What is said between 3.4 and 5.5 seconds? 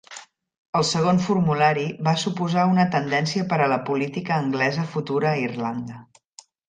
per a la política anglesa futura a